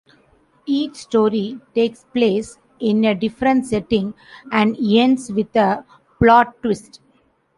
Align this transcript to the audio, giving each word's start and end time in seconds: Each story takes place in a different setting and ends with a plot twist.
Each 0.65 0.95
story 0.95 1.59
takes 1.75 2.05
place 2.05 2.57
in 2.79 3.05
a 3.05 3.13
different 3.13 3.67
setting 3.67 4.15
and 4.51 4.75
ends 4.81 5.31
with 5.31 5.55
a 5.55 5.85
plot 6.17 6.55
twist. 6.63 6.99